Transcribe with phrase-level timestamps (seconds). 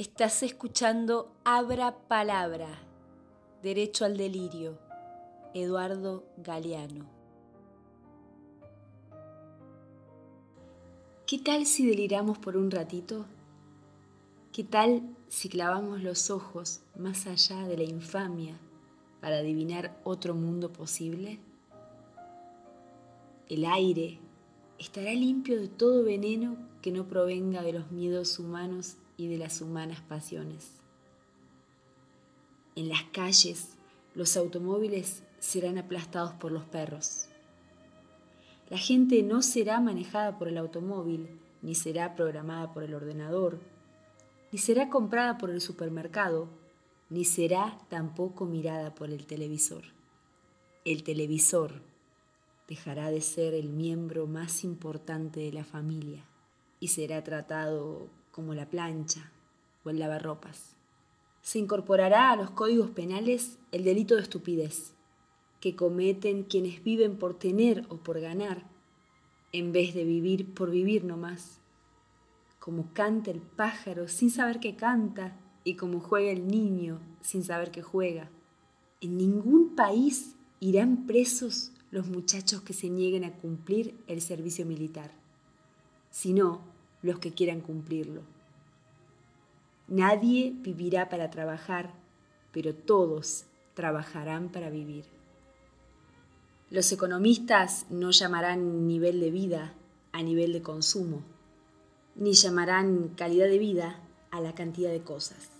[0.00, 2.68] Estás escuchando Abra Palabra,
[3.64, 4.78] Derecho al Delirio,
[5.54, 7.04] Eduardo Galeano.
[11.26, 13.26] ¿Qué tal si deliramos por un ratito?
[14.52, 18.56] ¿Qué tal si clavamos los ojos más allá de la infamia
[19.20, 21.40] para adivinar otro mundo posible?
[23.48, 24.20] El aire
[24.78, 29.60] estará limpio de todo veneno que no provenga de los miedos humanos y de las
[29.60, 30.70] humanas pasiones.
[32.76, 33.76] En las calles,
[34.14, 37.28] los automóviles serán aplastados por los perros.
[38.70, 41.28] La gente no será manejada por el automóvil,
[41.60, 43.58] ni será programada por el ordenador,
[44.52, 46.48] ni será comprada por el supermercado,
[47.10, 49.82] ni será tampoco mirada por el televisor.
[50.84, 51.82] El televisor
[52.68, 56.24] dejará de ser el miembro más importante de la familia
[56.80, 58.08] y será tratado
[58.38, 59.32] como la plancha
[59.84, 60.76] o el lavarropas.
[61.42, 64.94] Se incorporará a los códigos penales el delito de estupidez,
[65.58, 68.62] que cometen quienes viven por tener o por ganar,
[69.50, 71.58] en vez de vivir por vivir nomás.
[72.60, 77.72] Como canta el pájaro sin saber que canta y como juega el niño sin saber
[77.72, 78.30] que juega.
[79.00, 85.10] En ningún país irán presos los muchachos que se nieguen a cumplir el servicio militar,
[86.12, 88.22] sino los que quieran cumplirlo.
[89.86, 91.94] Nadie vivirá para trabajar,
[92.52, 95.04] pero todos trabajarán para vivir.
[96.70, 99.72] Los economistas no llamarán nivel de vida
[100.12, 101.22] a nivel de consumo,
[102.14, 105.50] ni llamarán calidad de vida a la cantidad de cosas.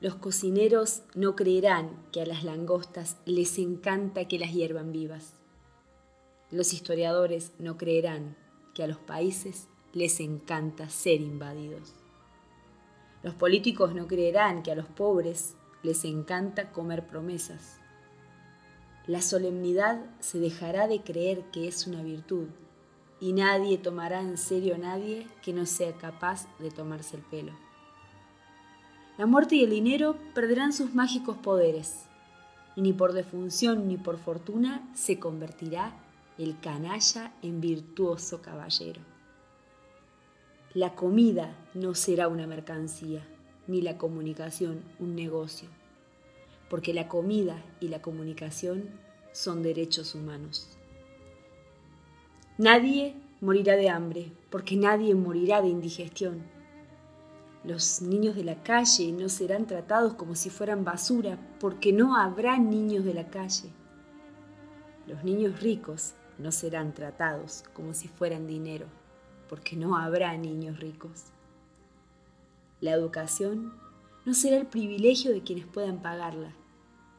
[0.00, 5.34] Los cocineros no creerán que a las langostas les encanta que las hiervan vivas.
[6.50, 8.36] Los historiadores no creerán
[8.74, 11.94] que a los países les encanta ser invadidos.
[13.22, 17.78] Los políticos no creerán que a los pobres les encanta comer promesas.
[19.06, 22.48] La solemnidad se dejará de creer que es una virtud
[23.20, 27.52] y nadie tomará en serio a nadie que no sea capaz de tomarse el pelo.
[29.18, 32.06] La muerte y el dinero perderán sus mágicos poderes
[32.74, 35.92] y ni por defunción ni por fortuna se convertirá
[36.38, 39.11] el canalla en virtuoso caballero.
[40.74, 43.22] La comida no será una mercancía,
[43.66, 45.68] ni la comunicación un negocio,
[46.70, 48.88] porque la comida y la comunicación
[49.32, 50.70] son derechos humanos.
[52.56, 56.42] Nadie morirá de hambre, porque nadie morirá de indigestión.
[57.64, 62.56] Los niños de la calle no serán tratados como si fueran basura, porque no habrá
[62.56, 63.68] niños de la calle.
[65.06, 68.86] Los niños ricos no serán tratados como si fueran dinero
[69.52, 71.24] porque no habrá niños ricos.
[72.80, 73.74] La educación
[74.24, 76.54] no será el privilegio de quienes puedan pagarla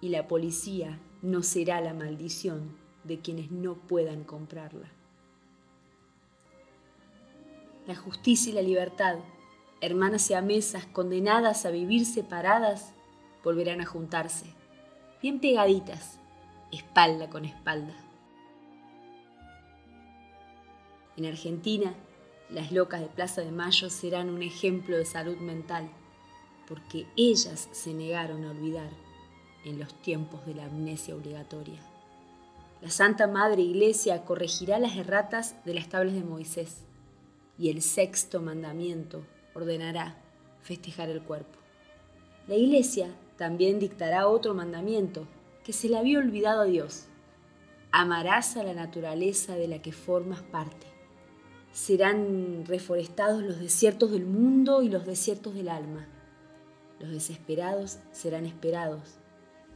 [0.00, 4.90] y la policía no será la maldición de quienes no puedan comprarla.
[7.86, 9.18] La justicia y la libertad,
[9.80, 12.92] hermanas y amesas condenadas a vivir separadas,
[13.44, 14.46] volverán a juntarse,
[15.22, 16.18] bien pegaditas,
[16.72, 17.94] espalda con espalda.
[21.16, 21.94] En Argentina,
[22.48, 25.88] las locas de Plaza de Mayo serán un ejemplo de salud mental,
[26.68, 28.90] porque ellas se negaron a olvidar
[29.64, 31.80] en los tiempos de la amnesia obligatoria.
[32.80, 36.84] La Santa Madre Iglesia corregirá las erratas de las tablas de Moisés
[37.58, 39.24] y el sexto mandamiento
[39.54, 40.16] ordenará
[40.62, 41.58] festejar el cuerpo.
[42.46, 45.26] La Iglesia también dictará otro mandamiento
[45.64, 47.06] que se le había olvidado a Dios.
[47.90, 50.95] Amarás a la naturaleza de la que formas parte
[51.76, 56.08] serán reforestados los desiertos del mundo y los desiertos del alma.
[56.98, 59.18] Los desesperados serán esperados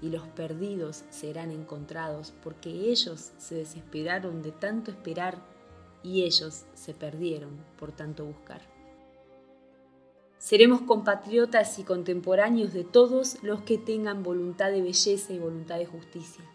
[0.00, 5.44] y los perdidos serán encontrados, porque ellos se desesperaron de tanto esperar
[6.02, 8.62] y ellos se perdieron por tanto buscar.
[10.38, 15.84] Seremos compatriotas y contemporáneos de todos los que tengan voluntad de belleza y voluntad de
[15.84, 16.46] justicia,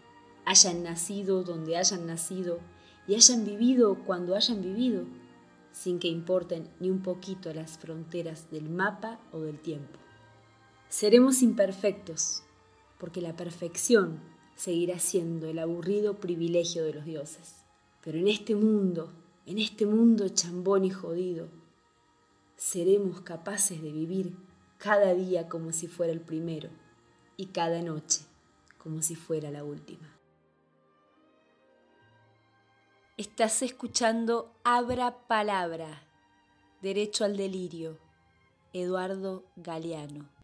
[0.44, 2.58] hayan nacido donde hayan nacido
[3.06, 5.04] y hayan vivido cuando hayan vivido
[5.76, 9.98] sin que importen ni un poquito las fronteras del mapa o del tiempo.
[10.88, 12.44] Seremos imperfectos,
[12.98, 14.20] porque la perfección
[14.54, 17.56] seguirá siendo el aburrido privilegio de los dioses.
[18.02, 19.12] Pero en este mundo,
[19.44, 21.48] en este mundo chambón y jodido,
[22.56, 24.34] seremos capaces de vivir
[24.78, 26.70] cada día como si fuera el primero
[27.36, 28.22] y cada noche
[28.78, 30.15] como si fuera la última.
[33.18, 36.02] Estás escuchando Abra Palabra,
[36.82, 37.98] Derecho al Delirio,
[38.74, 40.35] Eduardo Galeano.